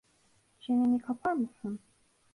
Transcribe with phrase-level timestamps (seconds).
[0.59, 1.79] Çeneni kapar mısın?